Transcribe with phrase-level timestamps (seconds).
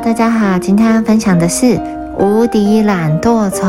[0.00, 1.80] 大家好，今天要分享的是
[2.18, 3.68] 无敌懒惰虫。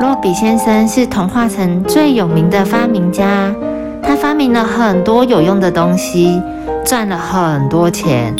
[0.00, 3.54] 洛比先生是童话城最有名的发明家，
[4.02, 6.40] 他发明了很多有用的东西，
[6.82, 8.34] 赚了很多钱。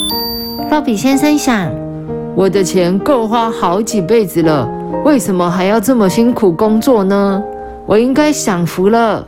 [0.71, 1.71] 洛比先生想，
[2.35, 4.67] 我的钱够花好几辈子了，
[5.05, 7.41] 为什么还要这么辛苦工作呢？
[7.85, 9.23] 我应该享福了。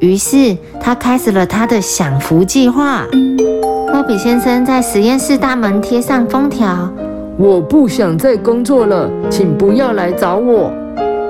[0.00, 3.06] 于是他开始了他的享福计划。
[3.92, 6.90] 波比先生在实验室大门贴上封条
[7.36, 10.72] ：“我不想再工作了，请不要来找我。”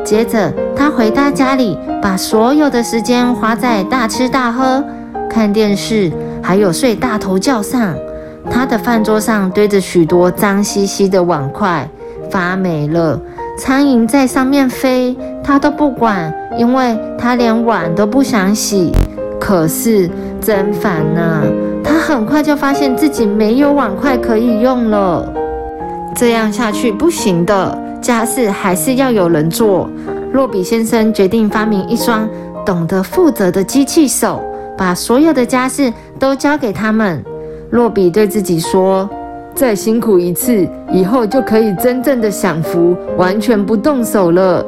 [0.05, 4.83] 接着，他回到家里，把所有的时间花在大吃大喝、
[5.29, 6.11] 看电视，
[6.41, 7.93] 还有睡大头觉上。
[8.49, 11.89] 他的饭桌上堆着许多脏兮兮的碗筷，
[12.31, 13.21] 发霉了，
[13.59, 18.93] 苍蝇在上面飞，他都不管，因为他连碗都不想洗。
[19.41, 20.09] 可是，
[20.41, 21.43] 真烦呐！
[21.83, 25.33] 他很快就发现自己没有碗筷可以用了，
[26.15, 29.89] 这样下去不行的，家事还是要有人做。
[30.33, 32.29] 洛比先生决定发明一双
[32.65, 34.43] 懂得负责的机器手，
[34.77, 37.25] 把所有的家事都交给他们。
[37.71, 39.09] 洛比对自己说
[39.55, 44.65] ：“再辛苦一次，以后就可以真正的享福，完全不动手了。”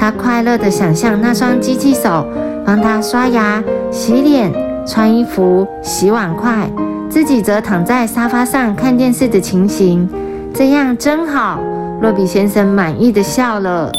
[0.00, 2.26] 他快乐地想象那双机器手
[2.64, 3.62] 帮他刷牙、
[3.92, 4.50] 洗脸。
[4.86, 6.68] 穿衣服、洗碗筷，
[7.08, 10.08] 自己则躺在沙发上看电视的情形，
[10.54, 11.60] 这样真好。
[12.00, 13.92] 洛比先生满意的笑了。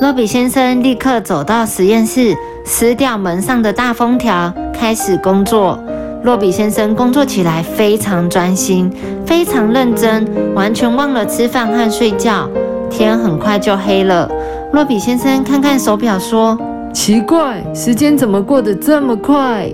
[0.00, 5.78] 洛比先生立刻走到实验室，撕掉门上的大封条，开始工作。
[6.24, 8.90] 洛比先生工作起来非常专心，
[9.26, 12.48] 非常认真，完全忘了吃饭和睡觉。
[12.90, 14.28] 天很快就黑了。
[14.74, 16.58] 洛比先生看看手表，说
[16.92, 19.70] ：“奇怪，时间怎么过得这么快？”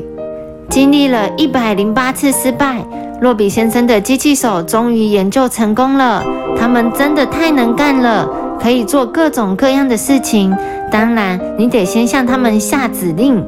[0.69, 2.85] 经历了一百零八次失败，
[3.23, 6.23] 洛比先生的机器手终于研究成功了。
[6.55, 8.29] 他们真的太能干了，
[8.61, 10.55] 可以做各种各样的事情。
[10.91, 13.43] 当然，你得先向他们下指令。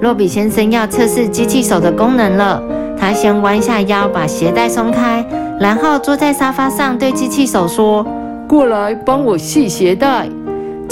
[0.00, 2.62] 洛比先生要测试机器手的功能了。
[2.96, 5.26] 他先弯下腰，把鞋带松开，
[5.58, 8.06] 然后坐在沙发上，对机器手说
[8.46, 10.28] ：“过来，帮我系鞋带。”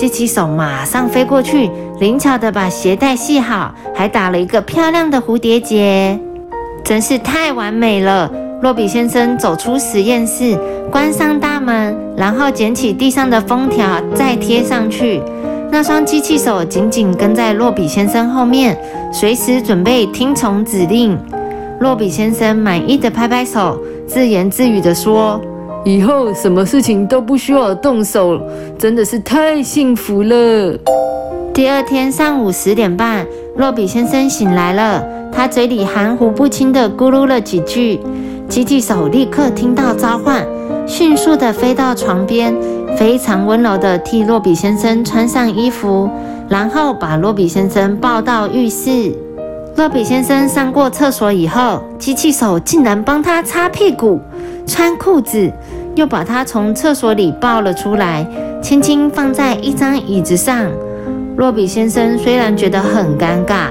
[0.03, 1.71] 机器手马上飞过去，
[2.01, 6.19] 灵巧的把鞋带系好，还打了一个漂亮的蝴蝶结，
[6.83, 8.29] 真是太完美了。
[8.63, 10.59] 洛比先生走出实验室，
[10.91, 15.23] 关上大门，然后捡起地上的封条，再贴上去。
[15.71, 18.77] 那双机器手紧紧跟在洛比先生后面，
[19.13, 21.17] 随时准备听从指令。
[21.79, 25.41] 洛比先生满意的拍拍手，自言自语的说。
[25.85, 28.41] 以后什么事情都不需要动手，
[28.79, 30.79] 真的是太幸福了。
[31.53, 33.27] 第二天上午十点半，
[33.57, 37.99] 洛比先生醒来了，他嘴里含糊不清的咕噜了几句。
[38.49, 40.47] 机器手立刻听到召唤，
[40.87, 42.55] 迅速的飞到床边，
[42.97, 46.09] 非常温柔的替洛比先生穿上衣服，
[46.49, 49.13] 然后把洛比先生抱到浴室。
[49.75, 54.21] 洛比先生上过厕所以后，机器手竟然帮他擦屁股。
[54.65, 55.51] 穿裤子，
[55.95, 58.27] 又把它从厕所里抱了出来，
[58.63, 60.71] 轻轻放在一张椅子上。
[61.37, 63.69] 洛比先生虽然觉得很尴尬，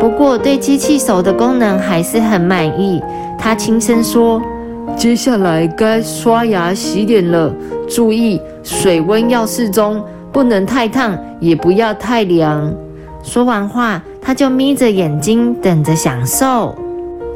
[0.00, 3.02] 不过对机器手的功能还是很满意。
[3.38, 4.40] 他轻声说
[4.96, 7.52] ：“接下来该刷牙洗脸了，
[7.88, 10.02] 注意水温要适中，
[10.32, 12.72] 不能太烫，也不要太凉。”
[13.22, 16.74] 说完话，他就眯着眼睛等着享受。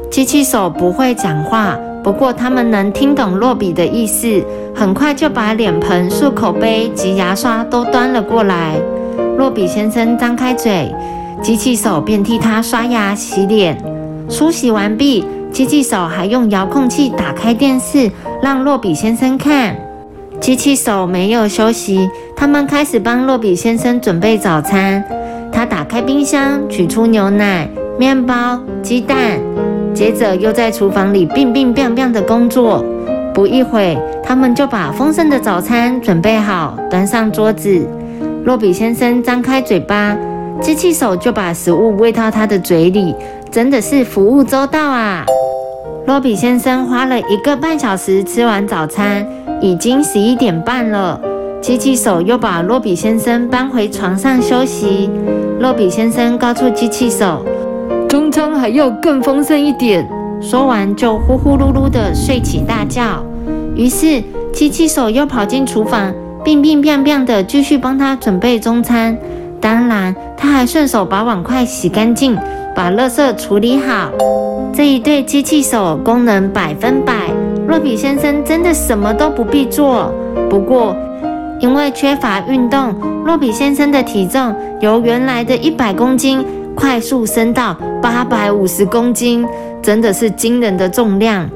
[0.09, 1.77] 机器手不会讲话。
[2.07, 4.41] 不过他们能听懂洛比的意思，
[4.73, 8.79] 很快就把脸盆、漱口杯及牙刷都端了过来。
[9.37, 10.89] 洛比先生张开嘴，
[11.41, 13.77] 机器手便替他刷牙、洗脸。
[14.29, 18.09] 梳洗完毕，机器手还用遥控器打开电视，
[18.41, 19.75] 让洛比先生看。
[20.39, 25.03] 机器手没有休息，他们开始帮洛比先生准备早餐。
[25.51, 27.67] 他打开冰箱，取出牛奶、
[27.99, 29.41] 面包、鸡蛋。
[29.97, 32.85] 接着又在厨房里乒乒乓乓的工作，
[33.33, 37.83] 不一会，他们就把丰盛的早餐准备好，端上桌子。
[38.43, 40.15] 洛比先生张开嘴巴，
[40.61, 43.15] 机器手就把食物喂到他的嘴里，
[43.49, 45.25] 真的是服务周到啊！
[46.05, 49.25] 洛比先生花了一个半小时吃完早餐，
[49.59, 51.19] 已经十一点半了。
[51.59, 55.09] 机器手又把洛比先生搬回床上休息。
[55.59, 57.43] 洛比先生告诉机器手。
[58.07, 60.07] 中餐还要更丰盛一点。
[60.39, 63.23] 说完就呼呼噜噜的睡起大觉。
[63.75, 64.23] 于是
[64.53, 66.13] 机器手又跑进厨房，
[66.43, 69.17] 乒乒乓乓的继续帮他准备中餐。
[69.59, 72.37] 当然，他还顺手把碗筷洗干净，
[72.75, 74.11] 把垃圾处理好。
[74.73, 77.31] 这一对机器手功能百分百，
[77.67, 80.13] 洛比先生真的什么都不必做。
[80.49, 80.95] 不过，
[81.59, 82.93] 因为缺乏运动，
[83.25, 86.45] 洛比先生的体重由原来的一百公斤
[86.77, 89.43] 快速升到八百五十公斤，
[89.81, 91.49] 真的是惊人的重量。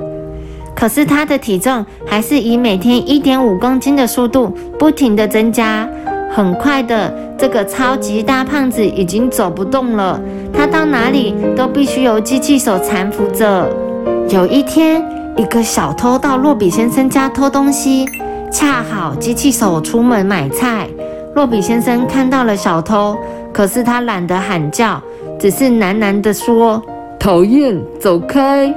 [0.76, 5.88] 可是他的体重还是以每天一点五公斤的速度不停的增加。
[6.34, 10.20] 很快的，这个超级大胖子已经走不动了，
[10.52, 13.70] 他到哪里都必须由机器手搀扶着。
[14.30, 15.04] 有一天，
[15.38, 18.08] 一个小偷到洛比先生家偷东西，
[18.52, 20.88] 恰好机器手出门买菜。
[21.36, 23.16] 洛比先生看到了小偷，
[23.54, 25.02] 可是他懒得喊叫，
[25.42, 26.80] 只是喃喃地说
[27.18, 28.72] ：“讨厌，走开。”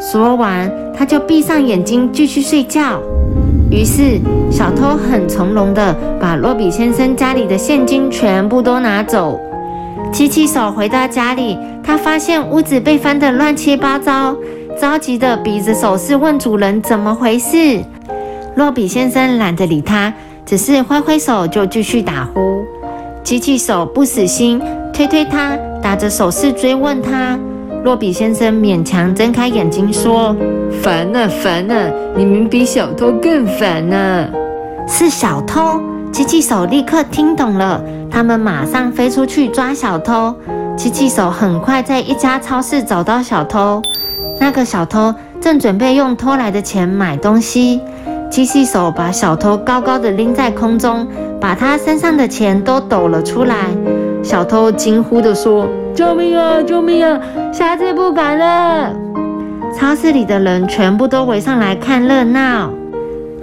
[0.00, 3.00] 说完，他就闭上眼睛继续睡觉。
[3.70, 4.18] 于是，
[4.50, 9.38] 小偷很从容地把洛比先生家里的现金全部都拿走。
[10.10, 14.34] 机器手回到家里，他发现屋子被翻得乱七八糟，
[14.80, 17.78] 着急地比着手势问主人怎么回事。
[18.56, 20.12] 洛比先生懒得理他，
[20.44, 22.64] 只是挥挥手就继续打呼。
[23.22, 24.60] 机器手不死心，
[24.92, 27.38] 推推他，打着手势追问他。
[27.82, 30.36] 洛比先生勉强睁开眼睛说
[30.82, 31.90] ：“烦呐，烦呐！
[32.14, 34.28] 你们比小偷更烦呐！
[34.86, 35.80] 是小偷！”
[36.12, 40.34] 机器手立刻听懂了，他们马上飞出去抓小偷。
[40.76, 43.80] 机器手很快在一家超市找到小偷，
[44.38, 47.80] 那个小偷正准备用偷来的钱买东西。
[48.30, 51.06] 机器手把小偷高高的拎在空中，
[51.40, 53.56] 把他身上的钱都抖了出来。
[54.30, 56.62] 小偷惊呼地说：“救命啊！
[56.62, 57.20] 救命啊！
[57.52, 58.94] 下次不敢了！”
[59.76, 62.70] 超市里的人全部都围上来看热闹。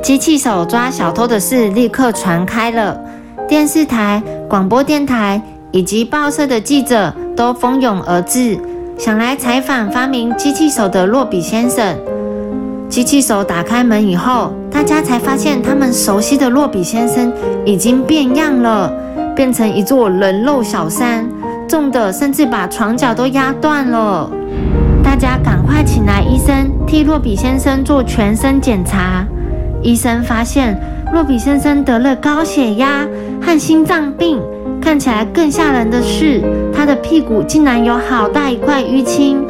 [0.02, 2.98] 机器手抓小偷的事立刻传开了，
[3.50, 5.42] 电视台、广播电台
[5.72, 8.58] 以及报社的记者都蜂拥而至，
[8.98, 11.84] 想来采访发明机器手的洛比先生。
[12.88, 17.34] 机器手打开门以后，大家才发现他们熟悉的洛比先生
[17.66, 18.90] 已经变样了。
[19.38, 21.24] 变成一座人肉小山，
[21.70, 24.28] 重的甚至把床脚都压断了。
[25.04, 29.24] 大家赶快请来医生，替洛比先生做全身检查。
[29.84, 30.76] 医生发现
[31.14, 33.08] 洛比先生得了高血压
[33.40, 34.42] 和心脏病，
[34.82, 36.42] 看起来更吓人的是，
[36.74, 39.46] 他的屁股竟然有好大一块淤青。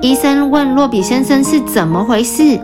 [0.00, 2.56] 医生问洛比先生是怎么回事，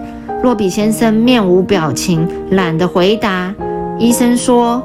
[0.44, 3.52] 洛比先生面无表情，懒得回答。
[3.99, 4.81] 医生说。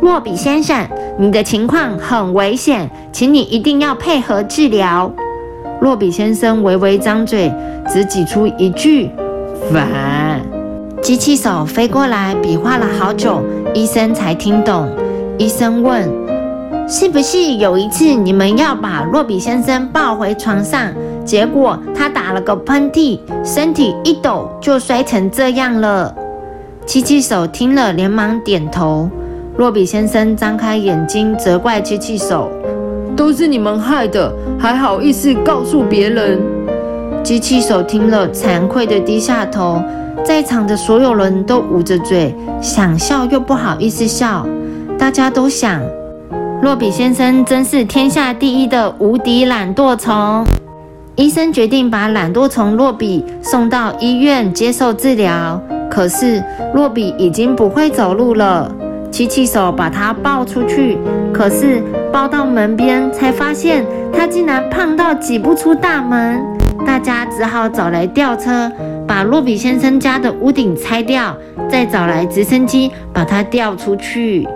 [0.00, 0.88] 洛比先生，
[1.18, 5.10] 你的情况很危险，请你一定要配合治疗。
[5.80, 7.52] 洛比先生微微张嘴，
[7.88, 9.10] 只挤出一句
[9.70, 10.40] “烦”。
[11.02, 13.42] 机器手飞过来，比划了好久，
[13.74, 14.88] 医生才听懂。
[15.38, 16.08] 医生问
[16.88, 20.92] ：“是不是有一次你们要把洛比先生抱回床上，
[21.26, 26.14] 结果他打了个喷嚏，身体一抖就摔成这样了？”
[26.86, 29.08] 机器手听了，连忙点头。
[29.60, 32.50] 洛比先生张开眼睛，责怪机器手
[33.14, 36.40] ：“都是你们害的，还好意思告诉别人？”
[37.22, 39.82] 机器手听了，惭愧地低下头。
[40.24, 44.46] 在场的所有人都捂着嘴，想笑又不好意思笑。
[44.98, 45.78] 大家都想：
[46.62, 50.42] 洛比先生真是天下第一的无敌懒惰虫。
[51.16, 55.60] 医生决定把懒惰虫洛比送到医院接受治疗。
[55.90, 58.74] 可是洛比已经不会走路了。
[59.10, 60.96] 机器手把他抱出去，
[61.32, 66.40] 可是抱到门边，才发现他竟然胖到挤不出大门。
[66.86, 68.70] 大家只好找来吊车，
[69.06, 71.36] 把洛比先生家的屋顶拆掉，
[71.68, 74.48] 再找来直升机把他吊出去。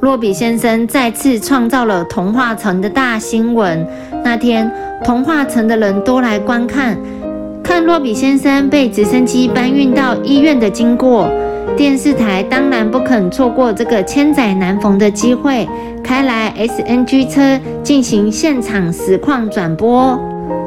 [0.00, 3.86] 洛比先生再次创造了童话城的大新闻。
[4.24, 4.70] 那天，
[5.04, 6.96] 童话城的人都来观看，
[7.62, 11.28] 看洛比先生被直升机搬运到医院的经过。
[11.74, 15.66] 电视台当然不肯错过这个千载难逢的机会，
[16.02, 20.18] 开来 SNG 车进行现场实况转播。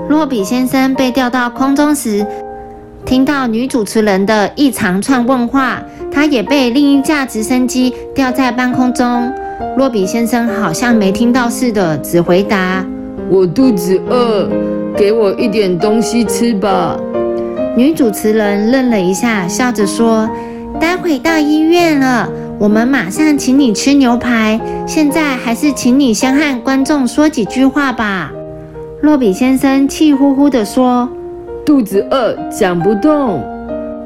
[0.10, 2.26] 洛比先生被吊到空中时，
[3.06, 9.32] 听到女主持人的一长串问话，他也被另一架直升机吊在半空中。
[9.78, 12.86] 洛比先生好像没听到似的，只回答
[13.30, 14.50] ：“我肚子饿，
[14.96, 16.96] 给我一点东西吃吧。”
[17.78, 20.30] 女主持人愣了一下，笑着说。
[20.80, 24.60] 待会到医院了，我们马上请你吃牛排。
[24.88, 28.32] 现在还是请你先和观众说几句话吧。
[29.02, 31.08] 洛比先生气呼呼地说
[31.66, 33.44] ：“肚子饿，讲不动。”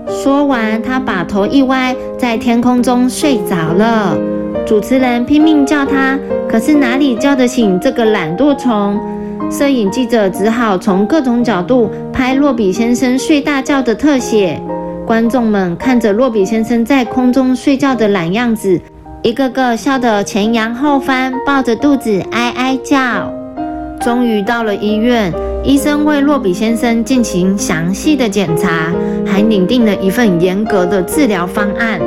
[0.10, 4.18] 说完，他把头一歪，在天空中睡着了。
[4.65, 6.18] 主持人拼命叫他，
[6.50, 9.00] 可是哪里叫得醒这个懒惰虫？
[9.51, 14.60] 摄影记者只好从各种角度拍洛比先生睡大觉的特写。
[15.06, 18.80] 观众们看着洛比先生在空中睡觉的懒样子，
[19.22, 23.32] 一个个笑得前仰后翻，抱着肚子哀哀叫。
[24.00, 25.32] 终于到了医院，
[25.64, 28.94] 医生为洛比先生进行详细的检查，
[29.26, 32.00] 还拟定了一份严格的治疗方案。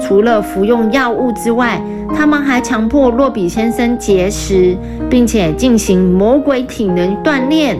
[0.00, 1.82] 除了服用药物之外，
[2.14, 4.76] 他们还强迫洛比先生节食，
[5.10, 7.76] 并且进行魔鬼体能锻炼。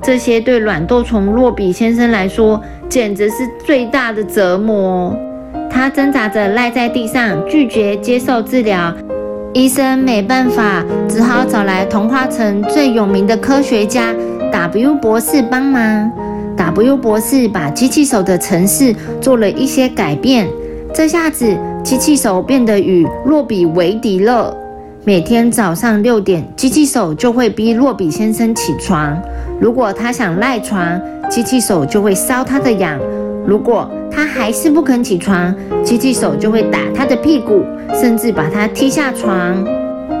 [0.00, 5.14] 这些对软豆虫洛比先生来说，简直是最大的折磨。
[5.70, 8.92] 他挣扎着赖在地上，拒绝接受治疗。
[9.52, 14.14] 医生没办法，只好找来童话城最有名的科学家
[14.52, 16.10] W 博士帮忙。
[16.56, 20.48] W 博士把机器手的程式做了一些改变，
[20.92, 24.54] 这下子机器手变得与洛比为敌了。
[25.04, 29.16] 每天早上六点，机器手就会逼洛比先生起床。
[29.60, 32.98] 如果他想赖床，机器手就会搔他的痒；
[33.46, 35.54] 如果他还是不肯起床，
[35.84, 37.62] 机器手就会打他的屁股，
[37.94, 39.62] 甚至把他踢下床。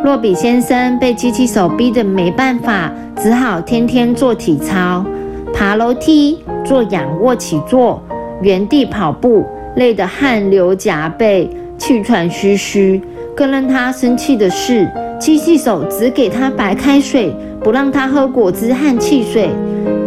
[0.04, 5.04] 洛比先生被机器手逼得没办法，只好天天做体操，
[5.52, 8.00] 爬楼梯、做仰卧起坐、
[8.42, 9.44] 原地跑步，
[9.76, 13.00] 累得汗流浃背、气喘吁吁。
[13.34, 14.88] 更让他生气的是，
[15.18, 17.34] 机器手只给他白开水。
[17.60, 19.50] 不让他喝果汁和汽水。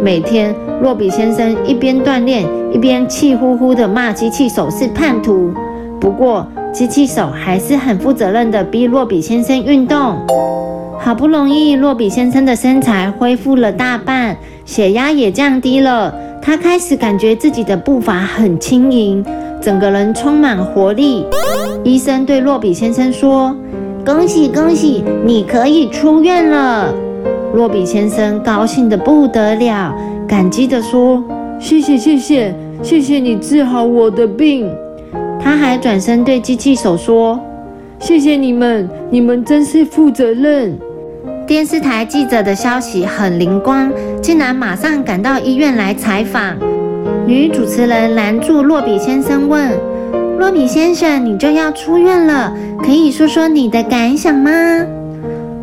[0.02, 5.52] 每天，洛比先生一边锻炼，一边气呼呼地骂机器手是叛徒。
[6.00, 10.16] 不过，机器手还是很负责任地逼洛比先生运动。
[10.98, 16.12] 好不容易，洛比先生的身材恢复了大半，血压也降低了。
[16.42, 19.24] 他开始感觉自己的步伐很轻盈，
[19.60, 21.24] 整个人充满活力。
[21.84, 23.54] 医生对洛比先生说
[24.04, 26.92] ：“恭喜恭喜，你可以出院了。”
[27.54, 29.94] 洛比先生高兴得不得了，
[30.32, 31.22] 感激地说
[31.60, 34.66] ：“谢谢，谢谢，谢谢你治好我的病。”
[35.38, 37.38] 他还转身对机器手说
[38.00, 40.74] ：“谢谢你们，你们真是负责任。”
[41.46, 46.56] 电视台记者的消息很灵光，竟然马上赶到医院来采访。
[47.26, 49.70] 女主持人拦住洛比先生问
[50.40, 54.50] ：“洛比先生，你就要出院了，可以说说你的感想吗？”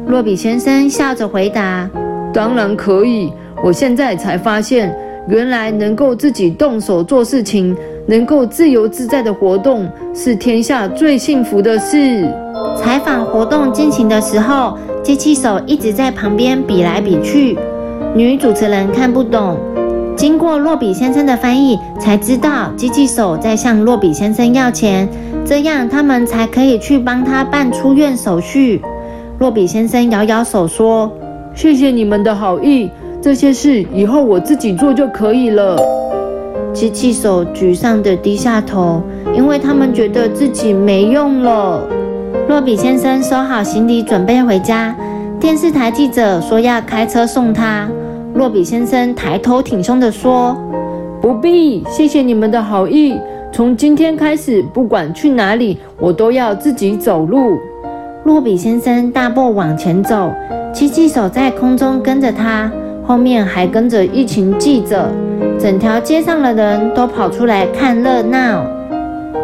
[0.06, 1.90] 洛比先生笑着回答
[2.32, 3.34] ：“当然可以。
[3.64, 4.96] 我现在才发现，
[5.28, 7.76] 原来能够自己动手做事情，
[8.08, 12.28] 能够自由自在的活动，是天下最幸福的事。”
[12.78, 17.58] 采访活动进行的时候，机器手一直在旁边比来比去。
[18.16, 19.58] 女主持人看不懂，
[20.16, 25.08] 经过洛比先生的翻译，才知道机器手在向洛比先生要钱，
[25.46, 28.82] 这样他们才可以去帮他办出院手续。
[29.40, 31.12] 洛比先生摇摇手说
[31.56, 32.90] ：“谢谢你们的好意，
[33.22, 35.78] 这些事以后我自己做就可以了。”
[36.74, 39.02] 机器手沮丧地低下头，
[39.36, 41.82] 因为他们觉得自己没用了。
[42.48, 44.96] 洛比先生收好行李，准备回家。
[45.40, 47.90] 电视台记者说要开车送他。
[48.36, 50.56] 洛比先生抬头挺胸地说
[51.20, 53.18] ：“不必，谢谢你们的好意。
[53.52, 57.58] 从今天开始，不管去哪里，我都要自己走路。”
[58.26, 60.32] 洛比先生大步往前走，
[60.72, 62.72] 机器手在空中跟着他，
[63.10, 65.10] 后面还跟着一群记者。
[65.58, 68.64] 整条街上的人都跑出来看热闹。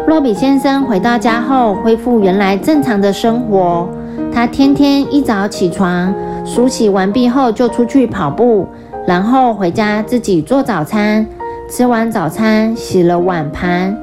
[0.06, 3.88] 洛比先生回到家后，恢复原来正常的生活。
[4.32, 8.68] 他天天一早起床，梳洗完毕后就出去跑步，
[9.04, 11.26] 然后回家自己做早餐。
[11.68, 13.98] 吃完早餐，洗了碗盘，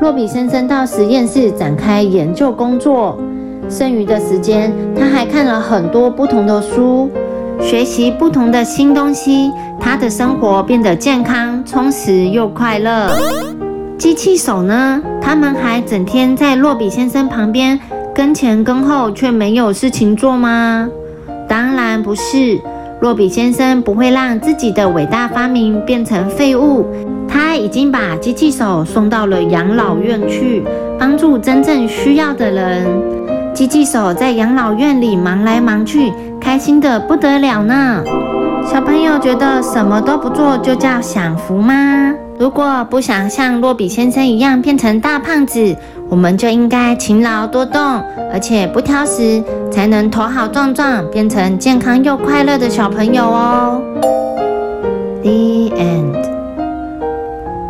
[0.00, 3.18] 洛比先生到实验室展开研究工作。
[3.68, 7.10] 剩余的时间，他还看了很多不同的书，
[7.60, 9.50] 学习不同的新东西。
[9.80, 13.10] 他的生活变得健康、充实又快乐。
[13.96, 15.02] 机器手呢？
[15.20, 17.78] 他们还整天在洛比先生旁边
[18.14, 20.88] 跟前跟后，却没有事情做吗？
[21.48, 22.58] 当然不是。
[23.00, 26.84] 洛比先生不会让自己的伟大发明变成废物。
[27.28, 30.64] 他已经把机器手送到了养老院去，
[30.98, 32.86] 帮助真正需要的人。
[33.54, 36.12] 机器手在养老院里忙来忙去，
[36.48, 38.02] 开心的不得了呢。
[38.64, 42.10] 小朋友觉得什么都不做就叫享福吗？
[42.38, 45.76] 如果不想像洛比先生一样变成大胖子，
[46.08, 48.02] 我们就应该勤劳多动，
[48.32, 53.82] 而且不挑食，才能头好壮壮，变成健康又快乐的小朋友哦。
[55.22, 56.37] The end.